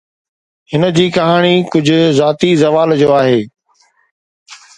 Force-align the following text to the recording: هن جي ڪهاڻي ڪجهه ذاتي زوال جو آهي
هن 0.75 0.85
جي 0.99 1.03
ڪهاڻي 1.17 1.51
ڪجهه 1.75 2.09
ذاتي 2.21 2.51
زوال 2.63 2.97
جو 3.03 3.11
آهي 3.19 3.37